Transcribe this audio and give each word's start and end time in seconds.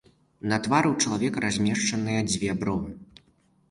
На 0.53 0.57
твары 0.67 0.87
ў 0.93 1.05
чалавека 1.05 1.37
размешчаныя 1.47 2.19
дзве 2.33 2.55
бровы. 2.65 2.95